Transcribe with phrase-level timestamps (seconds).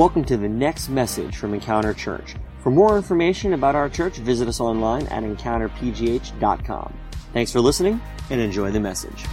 [0.00, 2.34] Welcome to the next message from Encounter Church.
[2.62, 6.94] For more information about our church, visit us online at encounterpgh.com.
[7.34, 8.00] Thanks for listening
[8.30, 9.26] and enjoy the message.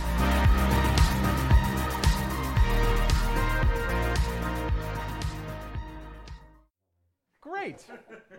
[7.40, 7.86] Great.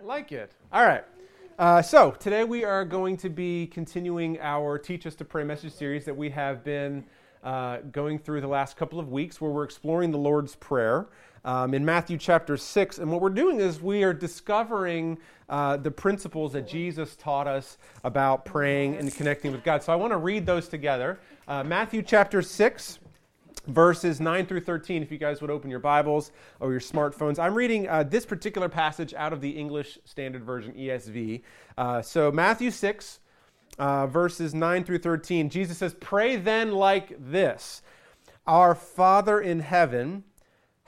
[0.05, 0.55] like it.
[0.71, 1.05] All right.
[1.59, 5.73] Uh, so, today we are going to be continuing our Teach Us to Pray message
[5.73, 7.07] series that we have been
[7.43, 11.07] uh, going through the last couple of weeks, where we're exploring the Lord's Prayer
[11.49, 12.99] um, in Matthew chapter 6.
[12.99, 15.17] And what we're doing is we are discovering
[15.49, 19.83] uh, the principles that Jesus taught us about praying and connecting with God.
[19.83, 21.19] So, I want to read those together.
[21.49, 22.99] Uh, Matthew chapter 6
[23.67, 27.39] verses 9 through 13, if you guys would open your Bibles or your smartphones.
[27.39, 31.43] I'm reading uh, this particular passage out of the English Standard Version, ESV.
[31.77, 33.21] Uh, so, Matthew 6,
[33.79, 37.81] uh, verses 9 through 13, Jesus says, Pray then like this
[38.47, 40.25] Our Father in heaven,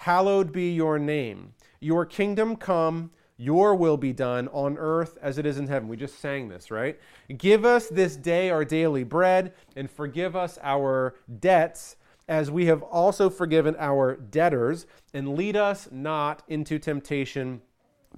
[0.01, 1.53] hallowed be your name.
[1.79, 3.11] Your kingdom come.
[3.37, 5.89] Your will be done on earth as it is in heaven.
[5.89, 6.99] We just sang this, right?
[7.37, 11.97] Give us this day our daily bread and forgive us our debts
[12.29, 17.61] as we have also forgiven our debtors, and lead us not into temptation,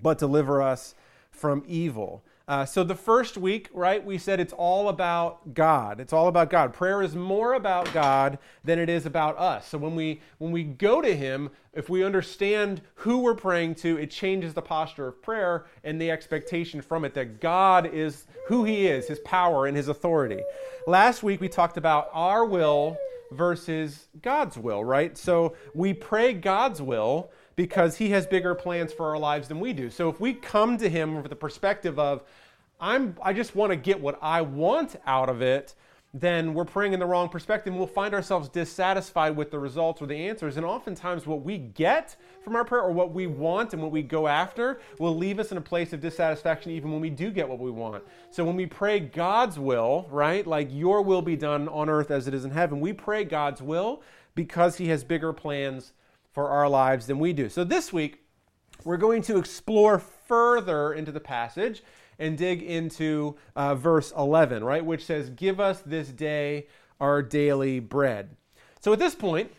[0.03, 0.94] but deliver us
[1.30, 2.22] from evil.
[2.48, 6.01] Uh, so, the first week, right, we said it's all about God.
[6.01, 6.73] It's all about God.
[6.73, 9.69] Prayer is more about God than it is about us.
[9.69, 13.97] So, when we, when we go to Him, if we understand who we're praying to,
[13.97, 18.65] it changes the posture of prayer and the expectation from it that God is who
[18.65, 20.41] He is, His power and His authority.
[20.87, 22.99] Last week, we talked about our will
[23.33, 25.17] versus God's will, right?
[25.17, 29.72] So we pray God's will because He has bigger plans for our lives than we
[29.72, 29.91] do.
[29.91, 32.22] So if we come to Him with the perspective of,
[32.81, 35.75] I'm, I just want to get what I want out of it,
[36.14, 40.03] then we're praying in the wrong perspective and we'll find ourselves dissatisfied with the results
[40.03, 40.59] or the answers.
[40.59, 44.03] And oftentimes, what we get from our prayer or what we want and what we
[44.03, 47.48] go after will leave us in a place of dissatisfaction even when we do get
[47.48, 48.04] what we want.
[48.31, 52.28] So, when we pray God's will, right, like your will be done on earth as
[52.28, 54.03] it is in heaven, we pray God's will
[54.34, 55.93] because He has bigger plans
[56.32, 57.48] for our lives than we do.
[57.48, 58.25] So, this week,
[58.84, 61.82] we're going to explore further into the passage
[62.19, 66.66] and dig into uh, verse 11, right, which says, Give us this day
[67.00, 68.37] our daily bread.
[68.81, 69.53] So at this point,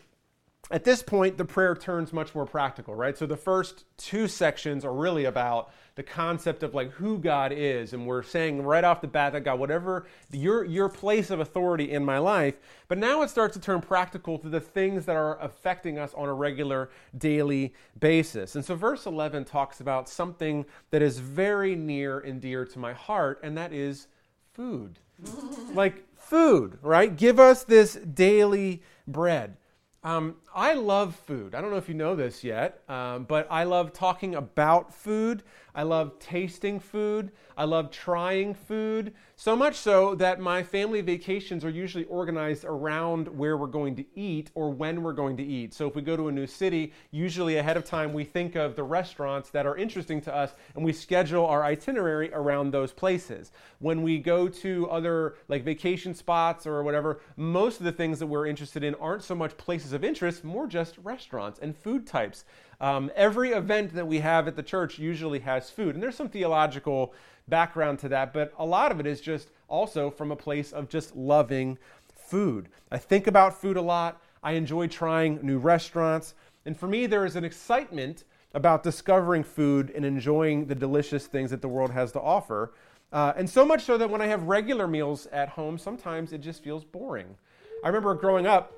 [0.70, 3.16] at this point, the prayer turns much more practical, right?
[3.18, 7.92] So the first two sections are really about the concept of like who God is,
[7.92, 11.92] and we're saying right off the bat that God, whatever your your place of authority
[11.92, 12.54] in my life.
[12.88, 16.28] But now it starts to turn practical to the things that are affecting us on
[16.28, 18.56] a regular daily basis.
[18.56, 22.94] And so verse 11 talks about something that is very near and dear to my
[22.94, 24.08] heart, and that is
[24.54, 24.98] food.
[25.74, 27.14] like food, right?
[27.14, 29.58] Give us this daily bread.
[30.04, 31.54] Um, I love food.
[31.54, 35.42] I don't know if you know this yet, um, but I love talking about food.
[35.74, 37.32] I love tasting food.
[37.56, 39.14] I love trying food.
[39.36, 44.04] So much so that my family vacations are usually organized around where we're going to
[44.14, 45.74] eat or when we're going to eat.
[45.74, 48.76] So if we go to a new city, usually ahead of time we think of
[48.76, 53.50] the restaurants that are interesting to us and we schedule our itinerary around those places.
[53.80, 58.28] When we go to other like vacation spots or whatever, most of the things that
[58.28, 62.44] we're interested in aren't so much places of interest, more just restaurants and food types.
[62.84, 66.28] Um, every event that we have at the church usually has food, and there's some
[66.28, 67.14] theological
[67.48, 70.90] background to that, but a lot of it is just also from a place of
[70.90, 71.78] just loving
[72.14, 72.68] food.
[72.90, 74.20] I think about food a lot.
[74.42, 76.34] I enjoy trying new restaurants.
[76.66, 81.52] And for me, there is an excitement about discovering food and enjoying the delicious things
[81.52, 82.74] that the world has to offer.
[83.14, 86.42] Uh, and so much so that when I have regular meals at home, sometimes it
[86.42, 87.34] just feels boring.
[87.82, 88.74] I remember growing up,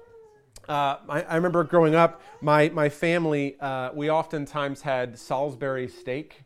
[0.69, 6.43] uh, I, I, remember growing up, my, my family, uh, we oftentimes had Salisbury steak.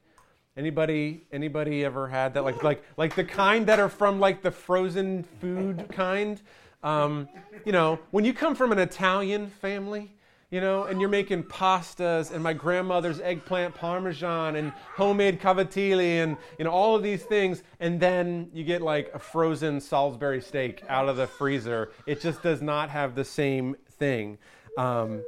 [0.56, 2.44] Anybody, anybody ever had that?
[2.44, 6.40] Like, like, like the kind that are from like the frozen food kind.
[6.82, 7.28] Um,
[7.64, 10.12] you know, when you come from an Italian family,
[10.50, 16.36] you know, and you're making pastas and my grandmother's eggplant parmesan and homemade cavatelli and
[16.58, 20.82] you know all of these things, and then you get like a frozen Salisbury steak
[20.88, 21.92] out of the freezer.
[22.04, 24.38] It just does not have the same thing.
[24.76, 25.22] Um,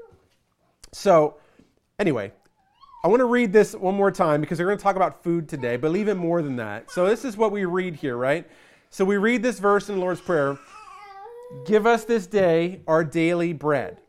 [0.90, 1.36] so,
[2.00, 2.32] anyway,
[3.04, 5.48] I want to read this one more time because we're going to talk about food
[5.48, 6.90] today, but even more than that.
[6.90, 8.50] So, this is what we read here, right?
[8.90, 10.58] So, we read this verse in the Lord's Prayer
[11.66, 14.00] Give us this day our daily bread.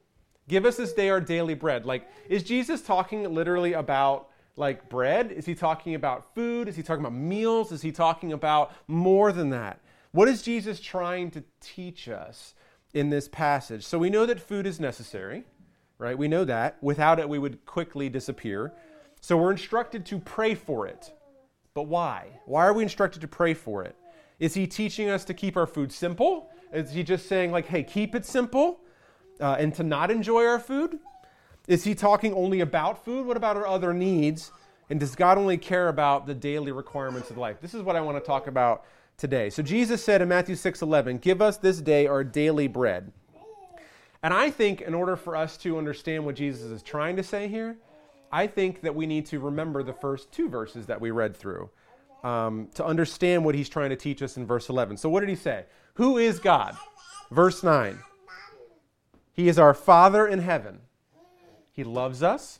[0.47, 1.85] Give us this day our daily bread.
[1.85, 5.31] Like, is Jesus talking literally about like bread?
[5.31, 6.67] Is he talking about food?
[6.67, 7.71] Is he talking about meals?
[7.71, 9.79] Is he talking about more than that?
[10.11, 12.53] What is Jesus trying to teach us?
[12.93, 13.85] In this passage.
[13.85, 15.43] So we know that food is necessary,
[15.97, 16.17] right?
[16.17, 16.77] We know that.
[16.81, 18.73] Without it, we would quickly disappear.
[19.21, 21.11] So we're instructed to pray for it.
[21.73, 22.39] But why?
[22.45, 23.95] Why are we instructed to pray for it?
[24.39, 26.49] Is he teaching us to keep our food simple?
[26.71, 28.79] Is he just saying, like, hey, keep it simple
[29.39, 30.99] uh, and to not enjoy our food?
[31.67, 33.25] Is he talking only about food?
[33.25, 34.51] What about our other needs?
[34.89, 37.61] And does God only care about the daily requirements of life?
[37.61, 38.83] This is what I want to talk about
[39.17, 39.49] today.
[39.49, 43.11] So Jesus said in Matthew 6:11, "Give us this day our daily bread."
[44.21, 47.47] And I think in order for us to understand what Jesus is trying to say
[47.47, 47.77] here,
[48.31, 51.69] I think that we need to remember the first two verses that we read through
[52.23, 54.97] um, to understand what he's trying to teach us in verse 11.
[54.97, 55.65] So, what did he say?
[55.95, 56.75] Who is God?
[57.29, 57.99] Verse 9.
[59.33, 60.79] He is our Father in heaven.
[61.71, 62.59] He loves us.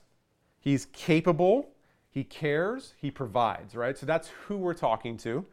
[0.60, 1.70] He's capable.
[2.10, 2.94] He cares.
[2.98, 3.98] He provides, right?
[3.98, 5.46] So that's who we're talking to.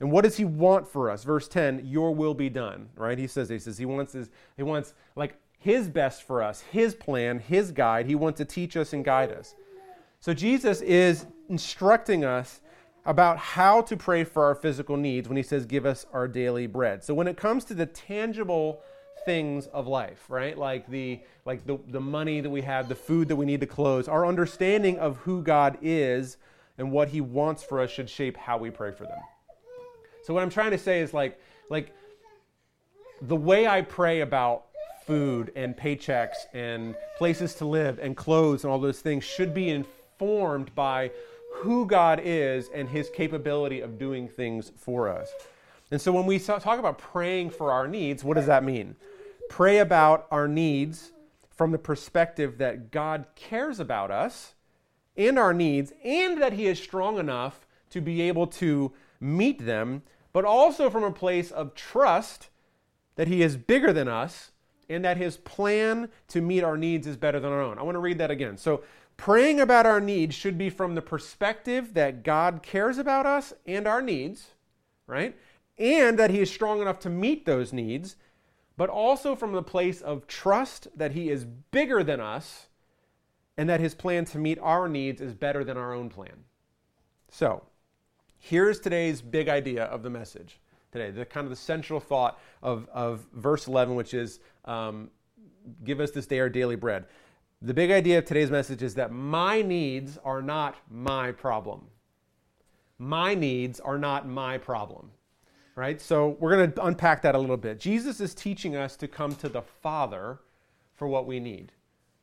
[0.00, 1.24] And what does he want for us?
[1.24, 3.18] Verse 10, your will be done, right?
[3.18, 6.94] He says, he says he wants his, he wants like his best for us, his
[6.94, 8.06] plan, his guide.
[8.06, 9.54] He wants to teach us and guide us.
[10.18, 12.60] So Jesus is instructing us
[13.04, 16.66] about how to pray for our physical needs when he says, Give us our daily
[16.66, 17.04] bread.
[17.04, 18.82] So when it comes to the tangible
[19.24, 20.56] things of life, right?
[20.56, 23.66] Like the like the, the money that we have, the food that we need to
[23.66, 26.38] clothes, our understanding of who God is
[26.78, 29.18] and what he wants for us should shape how we pray for them.
[30.22, 31.94] So what I'm trying to say is like like
[33.22, 34.66] the way I pray about
[35.06, 39.70] food and paychecks and places to live and clothes and all those things should be
[39.70, 41.10] informed by
[41.52, 45.30] who God is and his capability of doing things for us.
[45.90, 48.94] And so when we talk about praying for our needs, what does that mean?
[49.48, 51.10] Pray about our needs
[51.50, 54.54] from the perspective that God cares about us
[55.16, 60.02] and our needs, and that He is strong enough to be able to meet them,
[60.32, 62.48] but also from a place of trust
[63.16, 64.50] that He is bigger than us
[64.88, 67.78] and that His plan to meet our needs is better than our own.
[67.78, 68.56] I want to read that again.
[68.56, 68.82] So,
[69.16, 73.86] praying about our needs should be from the perspective that God cares about us and
[73.86, 74.48] our needs,
[75.06, 75.36] right?
[75.78, 78.16] And that He is strong enough to meet those needs,
[78.76, 82.68] but also from the place of trust that He is bigger than us
[83.58, 86.44] and that His plan to meet our needs is better than our own plan.
[87.30, 87.62] So,
[88.40, 90.58] here's today's big idea of the message
[90.90, 95.10] today, the kind of the central thought of, of verse 11, which is um,
[95.84, 97.04] give us this day our daily bread.
[97.62, 101.86] The big idea of today's message is that my needs are not my problem.
[102.98, 105.10] My needs are not my problem.
[105.76, 106.00] Right?
[106.00, 107.78] So we're going to unpack that a little bit.
[107.78, 110.40] Jesus is teaching us to come to the Father
[110.94, 111.72] for what we need.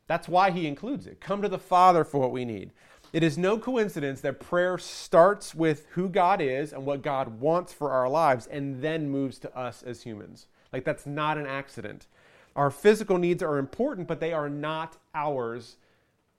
[0.06, 1.20] That's why he includes it.
[1.20, 2.72] Come to the Father for what we need.
[3.12, 7.72] It is no coincidence that prayer starts with who God is and what God wants
[7.72, 10.46] for our lives and then moves to us as humans.
[10.72, 12.06] Like, that's not an accident.
[12.54, 15.76] Our physical needs are important, but they are not ours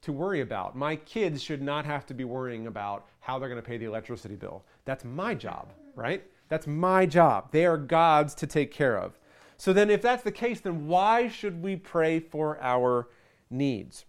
[0.02, 0.76] to worry about.
[0.76, 3.86] My kids should not have to be worrying about how they're going to pay the
[3.86, 4.64] electricity bill.
[4.86, 6.24] That's my job, right?
[6.50, 7.52] That's my job.
[7.52, 9.18] They are God's to take care of.
[9.58, 13.10] So then, if that's the case, then why should we pray for our
[13.50, 14.06] needs?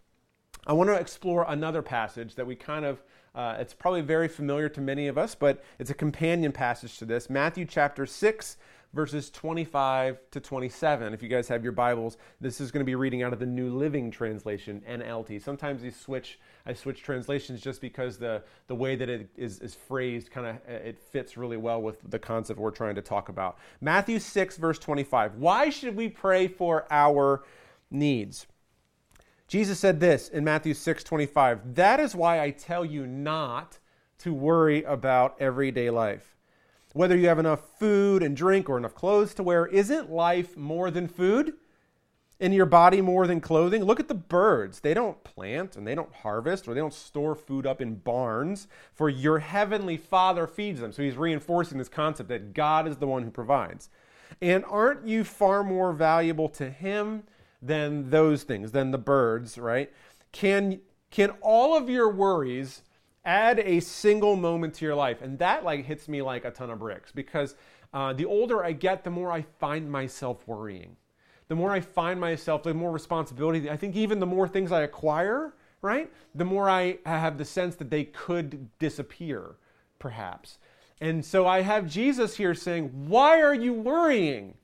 [0.66, 3.02] I want to explore another passage that we kind of,
[3.34, 7.06] uh, it's probably very familiar to many of us, but it's a companion passage to
[7.06, 7.30] this.
[7.30, 8.56] Matthew chapter 6,
[8.92, 11.14] verses 25 to 27.
[11.14, 13.46] If you guys have your Bibles, this is going to be reading out of the
[13.46, 15.40] New Living Translation, NLT.
[15.42, 19.74] Sometimes these switch, I switch translations just because the, the way that it is, is
[19.74, 23.58] phrased kind of it fits really well with the concept we're trying to talk about.
[23.80, 25.36] Matthew 6, verse 25.
[25.36, 27.44] Why should we pray for our
[27.90, 28.46] needs?
[29.50, 31.74] Jesus said this in Matthew 6, 25.
[31.74, 33.78] That is why I tell you not
[34.20, 36.36] to worry about everyday life
[36.92, 40.90] whether you have enough food and drink or enough clothes to wear, isn't life more
[40.90, 41.54] than food?
[42.40, 43.84] In your body more than clothing?
[43.84, 44.80] Look at the birds.
[44.80, 48.66] They don't plant and they don't harvest or they don't store food up in barns,
[48.94, 50.90] for your heavenly Father feeds them.
[50.90, 53.90] So he's reinforcing this concept that God is the one who provides.
[54.40, 57.24] And aren't you far more valuable to him
[57.62, 59.92] than those things, than the birds, right?
[60.32, 62.82] Can can all of your worries
[63.24, 65.22] add a single moment to your life?
[65.22, 67.56] And that like hits me like a ton of bricks because
[67.92, 70.96] uh, the older i get the more i find myself worrying.
[71.48, 74.82] The more i find myself the more responsibility i think even the more things i
[74.82, 79.56] acquire right the more i have the sense that they could disappear
[79.98, 80.58] perhaps.
[81.00, 84.54] And so i have jesus here saying why are you worrying?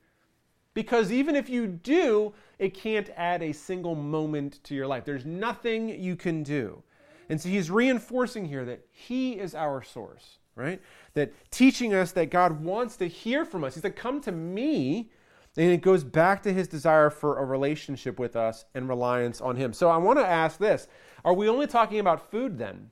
[0.74, 5.26] Because even if you do it can't add a single moment to your life there's
[5.26, 6.82] nothing you can do
[7.28, 10.80] and so he's reinforcing here that he is our source, right?
[11.14, 13.75] That teaching us that God wants to hear from us.
[13.75, 15.10] He said, Come to me.
[15.58, 19.56] And it goes back to his desire for a relationship with us and reliance on
[19.56, 19.72] him.
[19.72, 20.86] So I want to ask this
[21.25, 22.90] Are we only talking about food then?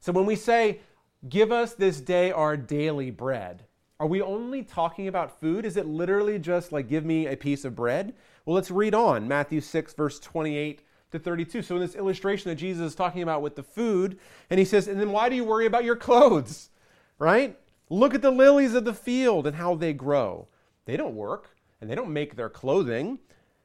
[0.00, 0.80] So when we say,
[1.28, 3.64] Give us this day our daily bread,
[3.98, 5.64] are we only talking about food?
[5.64, 8.14] Is it literally just like, Give me a piece of bread?
[8.48, 11.60] Well, let's read on Matthew 6, verse 28 to 32.
[11.60, 14.88] So, in this illustration that Jesus is talking about with the food, and he says,
[14.88, 16.70] And then why do you worry about your clothes?
[17.18, 17.58] Right?
[17.90, 20.48] Look at the lilies of the field and how they grow.
[20.86, 21.50] They don't work
[21.82, 23.18] and they don't make their clothing.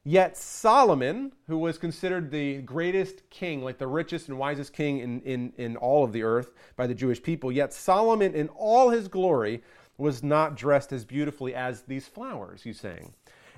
[0.04, 5.22] Yet Solomon, who was considered the greatest king, like the richest and wisest king in,
[5.22, 9.08] in, in all of the earth by the Jewish people, yet Solomon in all his
[9.08, 9.64] glory
[9.98, 13.14] was not dressed as beautifully as these flowers, he's saying.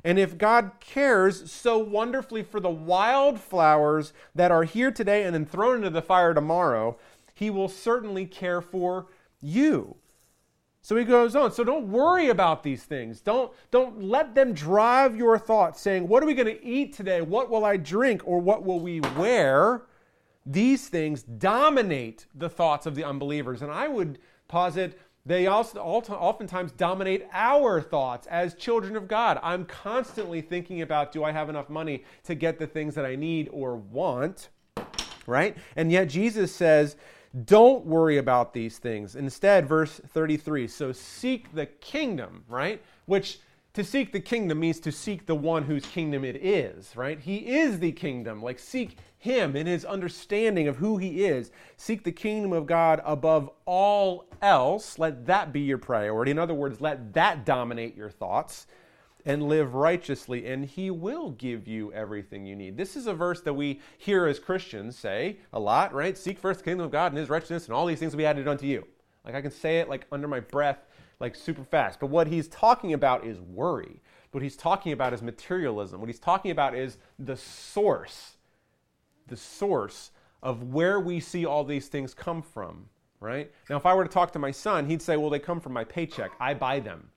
[0.05, 5.47] And if God cares so wonderfully for the wildflowers that are here today and then
[5.47, 7.00] thrown into the fire tomorrow,
[7.33, 9.07] he will certainly care for
[9.41, 9.95] you.
[10.83, 11.51] So he goes on.
[11.51, 13.19] So don't worry about these things.
[13.19, 17.21] Don't, don't let them drive your thoughts saying, What are we going to eat today?
[17.21, 18.21] What will I drink?
[18.25, 19.88] Or what will we wear?
[20.45, 23.63] These things dominate the thoughts of the unbelievers.
[23.63, 29.39] And I would posit they also oftentimes dominate our thoughts as children of God.
[29.41, 33.15] I'm constantly thinking about do I have enough money to get the things that I
[33.15, 34.50] need or want?
[35.25, 35.58] Right?
[35.75, 36.96] And yet Jesus says,
[37.44, 39.15] don't worry about these things.
[39.15, 42.82] Instead, verse 33 so seek the kingdom, right?
[43.05, 43.39] Which
[43.75, 47.20] to seek the kingdom means to seek the one whose kingdom it is, right?
[47.20, 48.41] He is the kingdom.
[48.41, 51.51] Like, seek him in his understanding of who he is.
[51.75, 54.98] Seek the kingdom of God above all else.
[54.98, 56.32] Let that be your priority.
[56.32, 58.65] In other words, let that dominate your thoughts
[59.25, 62.77] and live righteously, and he will give you everything you need.
[62.77, 66.17] This is a verse that we hear as Christians say a lot, right?
[66.17, 68.25] Seek first the kingdom of God and his righteousness, and all these things will be
[68.25, 68.86] added unto you.
[69.25, 70.77] Like I can say it like under my breath,
[71.19, 72.00] like super fast.
[72.00, 74.01] But what he's talking about is worry.
[74.31, 76.00] What he's talking about is materialism.
[76.00, 78.36] What he's talking about is the source,
[79.27, 80.12] the source
[80.43, 82.88] of where we see all these things come from,
[83.19, 83.51] right?
[83.69, 85.74] Now, if I were to talk to my son, he'd say, well, they come from
[85.74, 86.31] my paycheck.
[86.39, 87.10] I buy them.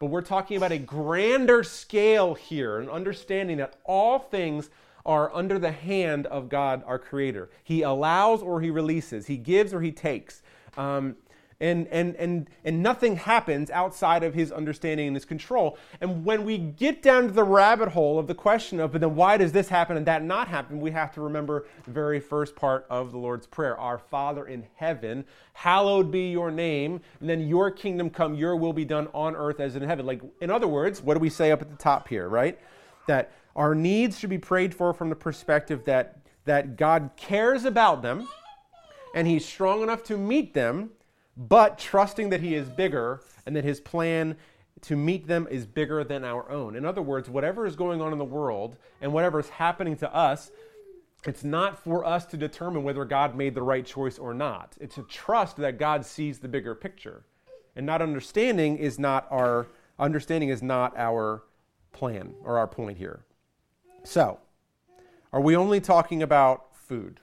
[0.00, 4.70] But we're talking about a grander scale here, an understanding that all things
[5.06, 7.50] are under the hand of God, our Creator.
[7.62, 10.42] He allows or He releases, He gives or He takes.
[10.76, 11.16] Um,
[11.62, 15.78] and, and, and, and nothing happens outside of his understanding and his control.
[16.00, 19.14] And when we get down to the rabbit hole of the question of, but then
[19.14, 22.56] why does this happen and that not happen, we have to remember the very first
[22.56, 27.46] part of the Lord's Prayer Our Father in heaven, hallowed be your name, and then
[27.46, 30.04] your kingdom come, your will be done on earth as in heaven.
[30.04, 32.58] Like, in other words, what do we say up at the top here, right?
[33.06, 38.02] That our needs should be prayed for from the perspective that, that God cares about
[38.02, 38.26] them
[39.14, 40.90] and He's strong enough to meet them
[41.36, 44.36] but trusting that He is bigger and that His plan
[44.82, 46.74] to meet them is bigger than our own.
[46.74, 50.14] In other words, whatever is going on in the world and whatever is happening to
[50.14, 50.50] us,
[51.24, 54.76] it's not for us to determine whether God made the right choice or not.
[54.80, 57.24] It's to trust that God sees the bigger picture.
[57.76, 61.44] And not understanding is not our understanding is not our
[61.92, 63.24] plan or our point here.
[64.02, 64.40] So,
[65.32, 67.20] are we only talking about food?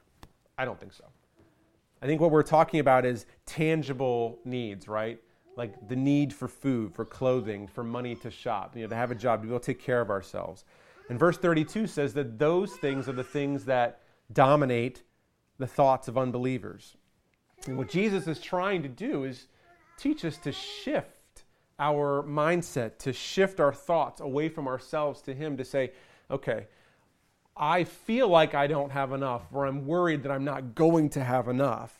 [0.57, 1.03] I don't think so.
[2.01, 5.19] I think what we're talking about is tangible needs, right?
[5.55, 9.11] Like the need for food, for clothing, for money to shop, you know, to have
[9.11, 10.63] a job, to be able to take care of ourselves.
[11.09, 14.01] And verse 32 says that those things are the things that
[14.31, 15.03] dominate
[15.57, 16.95] the thoughts of unbelievers.
[17.67, 19.47] And what Jesus is trying to do is
[19.97, 21.43] teach us to shift
[21.79, 25.91] our mindset, to shift our thoughts away from ourselves to Him, to say,
[26.31, 26.67] okay,
[27.59, 31.23] I feel like I don't have enough, or I'm worried that I'm not going to
[31.23, 31.93] have enough.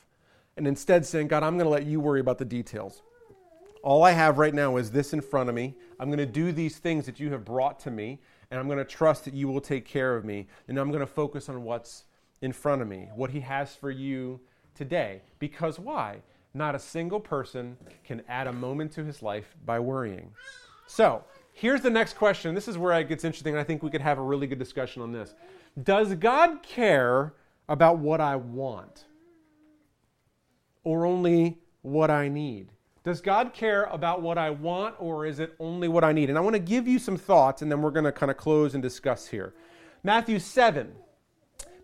[0.56, 3.02] And instead saying, God, I'm going to let you worry about the details.
[3.84, 5.76] All I have right now is this in front of me.
[6.00, 8.80] I'm going to do these things that you have brought to me, and I'm going
[8.80, 10.48] to trust that you will take care of me.
[10.68, 12.06] And I'm going to focus on what's
[12.42, 14.40] in front of me, what He has for you
[14.76, 15.22] today.
[15.40, 16.22] Because why?
[16.54, 20.32] Not a single person can add a moment to his life by worrying.
[20.88, 21.24] So,
[21.60, 22.56] Here's the next question.
[22.56, 24.60] This is where it gets interesting, and I think we could have a really good
[24.60, 25.36] discussion on this.
[25.84, 27.34] Does God care
[27.68, 29.04] about what I want?
[30.86, 32.70] Or only what I need?
[33.04, 36.30] Does God care about what I want, or is it only what I need?
[36.30, 38.38] And I want to give you some thoughts, and then we're going to kind of
[38.38, 39.54] close and discuss here.
[40.02, 40.94] Matthew 7.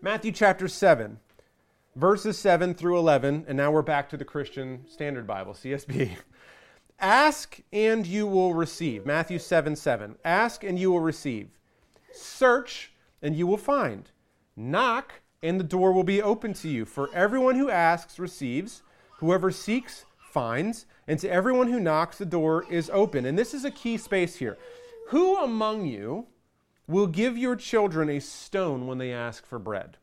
[0.00, 1.18] Matthew chapter 7,
[1.96, 6.16] verses 7 through 11, and now we're back to the Christian Standard Bible, CSB.
[6.98, 9.04] Ask and you will receive.
[9.04, 10.16] Matthew 7 7.
[10.24, 11.48] Ask and you will receive.
[12.12, 14.10] Search and you will find.
[14.56, 16.84] Knock and the door will be open to you.
[16.86, 18.82] For everyone who asks receives,
[19.18, 23.26] whoever seeks finds, and to everyone who knocks the door is open.
[23.26, 24.56] And this is a key space here.
[25.08, 26.26] Who among you
[26.86, 29.98] will give your children a stone when they ask for bread?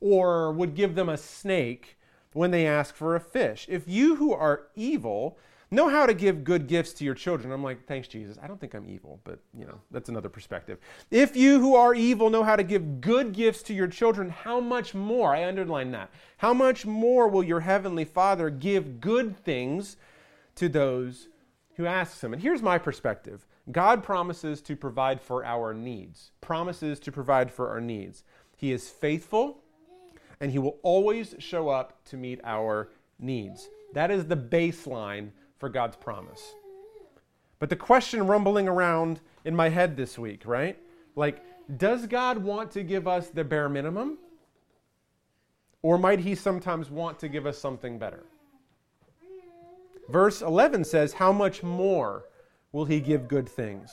[0.00, 1.98] Or would give them a snake
[2.32, 3.66] when they ask for a fish.
[3.68, 5.38] If you who are evil
[5.70, 8.38] know how to give good gifts to your children, I'm like, thanks, Jesus.
[8.40, 10.78] I don't think I'm evil, but you know, that's another perspective.
[11.10, 14.60] If you who are evil know how to give good gifts to your children, how
[14.60, 19.96] much more, I underline that, how much more will your heavenly Father give good things
[20.56, 21.28] to those
[21.76, 22.32] who ask him?
[22.32, 27.68] And here's my perspective God promises to provide for our needs, promises to provide for
[27.70, 28.22] our needs.
[28.56, 29.58] He is faithful
[30.40, 33.68] and he will always show up to meet our needs.
[33.94, 36.54] That is the baseline for God's promise.
[37.58, 40.78] But the question rumbling around in my head this week, right?
[41.14, 41.42] Like,
[41.78, 44.18] does God want to give us the bare minimum?
[45.82, 48.24] Or might he sometimes want to give us something better?
[50.08, 52.24] Verse 11 says, How much more
[52.72, 53.90] will he give good things?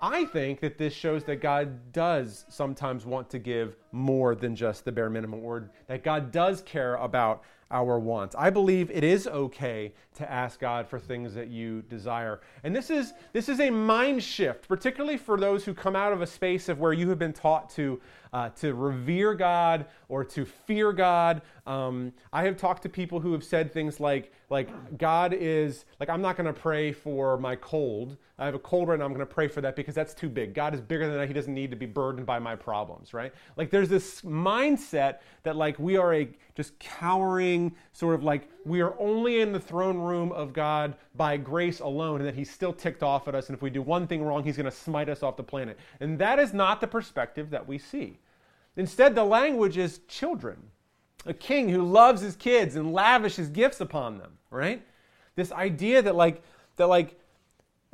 [0.00, 4.84] I think that this shows that God does sometimes want to give more than just
[4.84, 8.34] the bare minimum, or that God does care about our wants.
[8.38, 12.40] I believe it is okay to ask God for things that you desire.
[12.62, 16.22] And this is this is a mind shift, particularly for those who come out of
[16.22, 18.00] a space of where you have been taught to
[18.32, 21.42] uh, to revere God or to fear God.
[21.66, 26.08] Um, I have talked to people who have said things like like God is like
[26.08, 28.16] I'm not going to pray for my cold.
[28.36, 29.04] I have a cold right now.
[29.04, 30.54] I'm going to pray for that because that's too big.
[30.54, 31.28] God is bigger than that.
[31.28, 33.32] He doesn't need to be burdened by my problems, right?
[33.56, 37.53] Like there's this mindset that like we are a just cowering
[37.92, 42.20] sort of like we are only in the throne room of God by grace alone
[42.20, 44.42] and that he's still ticked off at us and if we do one thing wrong
[44.44, 45.78] he's going to smite us off the planet.
[46.00, 48.18] And that is not the perspective that we see.
[48.76, 50.62] Instead the language is children.
[51.26, 54.82] A king who loves his kids and lavishes gifts upon them, right?
[55.36, 56.42] This idea that like
[56.76, 57.18] that like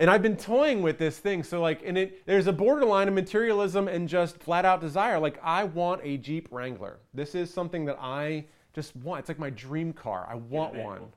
[0.01, 1.43] and I've been toying with this thing.
[1.43, 5.19] So like, and it there's a borderline of materialism and just flat out desire.
[5.19, 6.99] Like, I want a Jeep Wrangler.
[7.13, 9.21] This is something that I just want.
[9.21, 10.27] It's like my dream car.
[10.31, 11.13] I want one.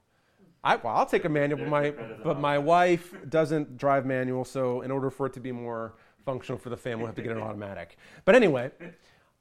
[0.63, 1.91] I, well, I'll take a manual, but my
[2.23, 4.45] but my wife doesn't drive manual.
[4.45, 7.21] So in order for it to be more functional for the family, we have to
[7.21, 7.97] get an automatic.
[8.23, 8.71] But anyway,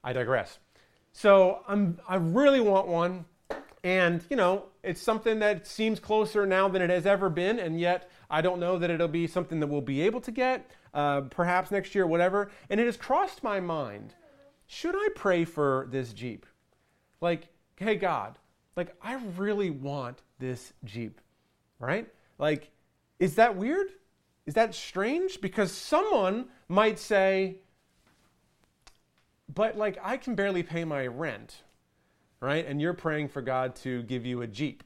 [0.03, 0.59] I digress.
[1.13, 3.25] So I'm I really want one,
[3.85, 7.79] and you know it's something that seems closer now than it has ever been, and
[7.79, 11.21] yet I don't know that it'll be something that we'll be able to get, uh,
[11.23, 12.51] perhaps next year, whatever.
[12.69, 14.15] And it has crossed my mind
[14.73, 16.47] should I pray for this Jeep?
[17.21, 18.39] Like, hey, God,
[18.77, 21.21] like, I really want this Jeep,
[21.79, 22.09] right?
[22.39, 22.71] Like,
[23.19, 23.89] is that weird?
[24.47, 25.41] Is that strange?
[25.41, 27.57] Because someone might say,
[29.55, 31.63] but like, I can barely pay my rent,
[32.41, 32.67] right?
[32.67, 34.83] And you're praying for God to give you a Jeep,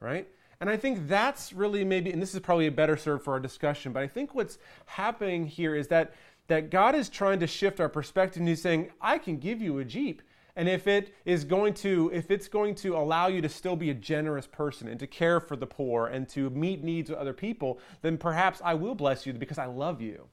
[0.00, 0.28] right?
[0.60, 3.40] And I think that's really maybe, and this is probably a better serve for our
[3.40, 6.14] discussion, but I think what's happening here is that,
[6.46, 9.78] that God is trying to shift our perspective and He's saying, I can give you
[9.78, 10.22] a Jeep.
[10.56, 13.90] And if it is going to, if it's going to allow you to still be
[13.90, 17.32] a generous person and to care for the poor and to meet needs of other
[17.32, 20.28] people, then perhaps I will bless you because I love you.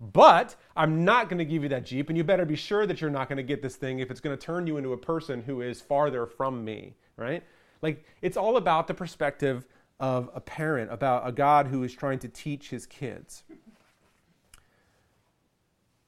[0.00, 3.00] But I'm not going to give you that Jeep, and you better be sure that
[3.00, 4.98] you're not going to get this thing if it's going to turn you into a
[4.98, 7.42] person who is farther from me, right?
[7.82, 9.66] Like, it's all about the perspective
[9.98, 13.42] of a parent, about a God who is trying to teach his kids.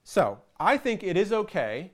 [0.04, 1.92] So, I think it is okay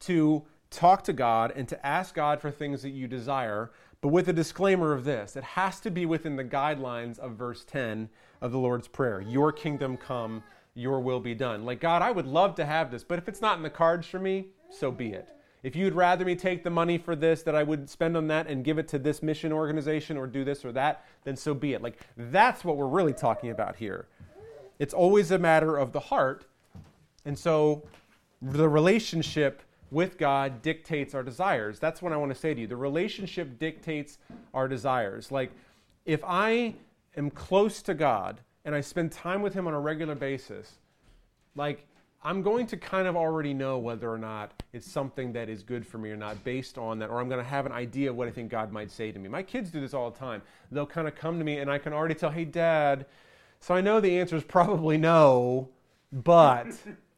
[0.00, 4.28] to talk to God and to ask God for things that you desire, but with
[4.28, 8.08] a disclaimer of this it has to be within the guidelines of verse 10
[8.40, 10.42] of the Lord's Prayer Your kingdom come,
[10.74, 11.64] your will be done.
[11.64, 14.06] Like, God, I would love to have this, but if it's not in the cards
[14.06, 15.30] for me, so be it.
[15.62, 18.46] If you'd rather me take the money for this that I would spend on that
[18.46, 21.74] and give it to this mission organization or do this or that, then so be
[21.74, 21.82] it.
[21.82, 24.08] Like that's what we're really talking about here.
[24.78, 26.46] It's always a matter of the heart.
[27.26, 27.86] And so
[28.40, 31.78] the relationship with God dictates our desires.
[31.78, 32.66] That's what I want to say to you.
[32.66, 34.18] The relationship dictates
[34.54, 35.32] our desires.
[35.32, 35.50] Like
[36.04, 36.74] if I
[37.16, 40.78] am close to God and I spend time with him on a regular basis,
[41.56, 41.86] like
[42.22, 45.86] I'm going to kind of already know whether or not it's something that is good
[45.86, 48.16] for me or not based on that, or I'm going to have an idea of
[48.16, 49.28] what I think God might say to me.
[49.28, 50.42] My kids do this all the time.
[50.70, 53.06] They'll kind of come to me and I can already tell, hey, dad,
[53.60, 55.70] so I know the answer is probably no,
[56.12, 56.66] but.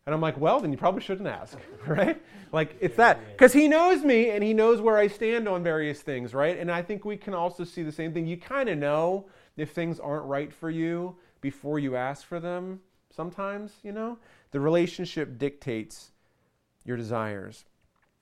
[0.06, 1.56] And I'm like, well, then you probably shouldn't ask,
[1.86, 2.20] right?
[2.52, 3.32] Like, it's that.
[3.32, 6.58] Because he knows me and he knows where I stand on various things, right?
[6.58, 8.26] And I think we can also see the same thing.
[8.26, 12.80] You kind of know if things aren't right for you before you ask for them
[13.10, 14.18] sometimes, you know?
[14.50, 16.12] The relationship dictates
[16.84, 17.64] your desires.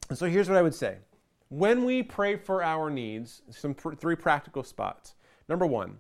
[0.09, 0.99] And so here's what I would say.
[1.49, 5.15] When we pray for our needs, some pr- three practical spots.
[5.49, 5.99] Number one,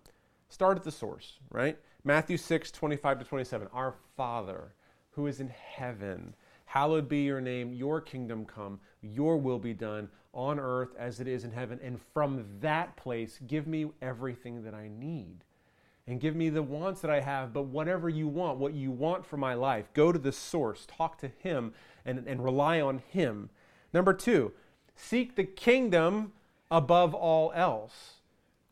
[0.48, 1.76] start at the source, right?
[2.04, 3.68] Matthew 6, 25 to 27.
[3.72, 4.72] Our Father
[5.10, 6.34] who is in heaven,
[6.70, 11.26] Hallowed be your name, your kingdom come, your will be done on earth as it
[11.26, 11.80] is in heaven.
[11.82, 15.42] And from that place, give me everything that I need.
[16.06, 19.26] And give me the wants that I have, but whatever you want, what you want
[19.26, 23.50] for my life, go to the source, talk to Him, and, and rely on Him.
[23.92, 24.52] Number two,
[24.94, 26.30] seek the kingdom
[26.70, 28.19] above all else.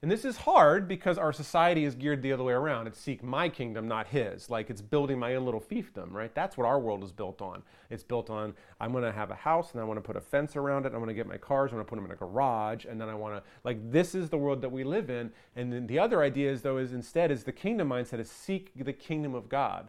[0.00, 2.86] And this is hard because our society is geared the other way around.
[2.86, 4.48] It's seek my kingdom, not his.
[4.48, 6.32] Like it's building my own little fiefdom, right?
[6.32, 7.64] That's what our world is built on.
[7.90, 10.20] It's built on I'm going to have a house and I want to put a
[10.20, 10.90] fence around it.
[10.90, 11.72] I'm going to get my cars.
[11.72, 14.14] I'm going to put them in a garage, and then I want to like this
[14.14, 15.32] is the world that we live in.
[15.56, 18.70] And then the other idea is though is instead is the kingdom mindset is seek
[18.76, 19.88] the kingdom of God.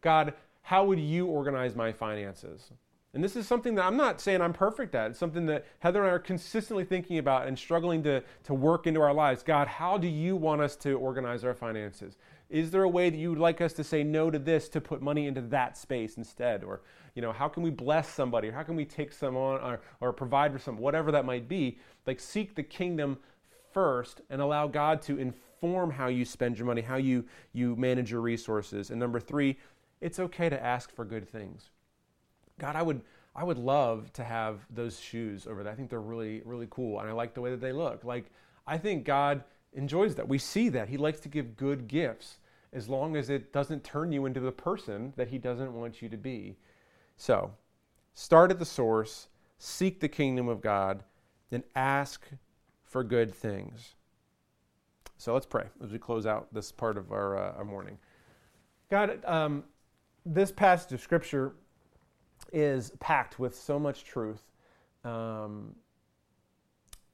[0.00, 2.70] God, how would you organize my finances?
[3.12, 5.10] And this is something that I'm not saying I'm perfect at.
[5.10, 8.86] It's something that Heather and I are consistently thinking about and struggling to, to work
[8.86, 9.42] into our lives.
[9.42, 12.16] God, how do you want us to organize our finances?
[12.50, 14.80] Is there a way that you would like us to say no to this to
[14.80, 16.62] put money into that space instead?
[16.62, 16.82] Or,
[17.16, 18.48] you know, how can we bless somebody?
[18.48, 21.48] Or how can we take some on or, or provide for some, whatever that might
[21.48, 21.78] be?
[22.06, 23.18] Like seek the kingdom
[23.72, 28.12] first and allow God to inform how you spend your money, how you, you manage
[28.12, 28.90] your resources.
[28.90, 29.58] And number three,
[30.00, 31.70] it's okay to ask for good things.
[32.60, 33.00] God, I would
[33.34, 35.72] I would love to have those shoes over there.
[35.72, 38.04] I think they're really really cool, and I like the way that they look.
[38.04, 38.26] Like
[38.66, 39.42] I think God
[39.72, 40.28] enjoys that.
[40.28, 42.38] We see that He likes to give good gifts
[42.72, 46.08] as long as it doesn't turn you into the person that He doesn't want you
[46.08, 46.56] to be.
[47.16, 47.50] So,
[48.14, 51.02] start at the source, seek the kingdom of God,
[51.50, 52.28] then ask
[52.84, 53.94] for good things.
[55.18, 57.98] So let's pray as we close out this part of our, uh, our morning.
[58.90, 59.64] God, um,
[60.24, 61.52] this passage of Scripture
[62.52, 64.42] is packed with so much truth.
[65.04, 65.74] Um,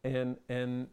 [0.05, 0.88] and, and,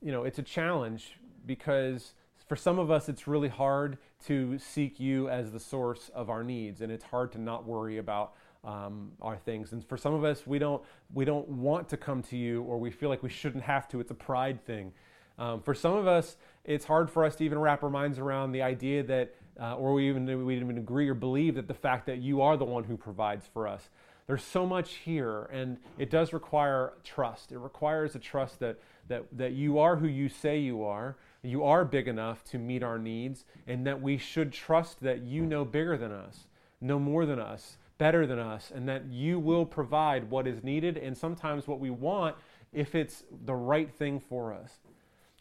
[0.00, 2.14] you know, it's a challenge because
[2.48, 6.42] for some of us, it's really hard to seek you as the source of our
[6.42, 9.72] needs, and it's hard to not worry about um, our things.
[9.72, 12.78] And for some of us, we don't we don't want to come to you, or
[12.78, 14.00] we feel like we shouldn't have to.
[14.00, 14.92] It's a pride thing.
[15.38, 18.52] Um, for some of us, it's hard for us to even wrap our minds around
[18.52, 22.06] the idea that uh, or we even we even agree or believe that the fact
[22.06, 23.88] that you are the one who provides for us.
[24.26, 27.50] There's so much here, and it does require trust.
[27.50, 31.16] It requires a trust that that that you are who you say you are.
[31.42, 35.46] You are big enough to meet our needs, and that we should trust that you
[35.46, 36.46] know bigger than us,
[36.80, 40.96] know more than us, better than us, and that you will provide what is needed
[40.96, 42.36] and sometimes what we want
[42.72, 44.72] if it's the right thing for us.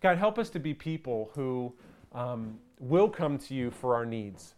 [0.02, 1.74] God, help us to be people who
[2.14, 4.56] um, will come to you for our needs.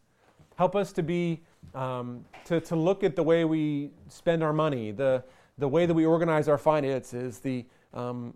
[0.55, 1.41] Help us to be
[1.73, 5.23] um, to, to look at the way we spend our money, the,
[5.57, 8.33] the way that we organize our finances, the, um,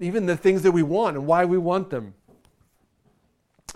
[0.00, 2.14] even the things that we want and why we want them,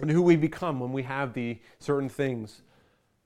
[0.01, 2.63] and who we become when we have the certain things.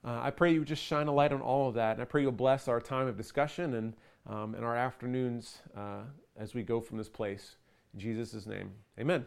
[0.04, 2.22] Uh, I pray you just shine a light on all of that, and I pray
[2.22, 3.94] you'll bless our time of discussion and,
[4.26, 6.02] um, and our afternoons uh,
[6.36, 7.56] as we go from this place.
[7.94, 9.26] In Jesus' name, amen.